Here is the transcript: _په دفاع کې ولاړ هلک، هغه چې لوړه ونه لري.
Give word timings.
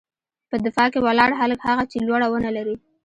_په 0.49 0.55
دفاع 0.65 0.87
کې 0.93 0.99
ولاړ 1.05 1.29
هلک، 1.39 1.59
هغه 1.69 1.83
چې 1.91 1.97
لوړه 2.07 2.27
ونه 2.29 2.49
لري. 2.57 2.75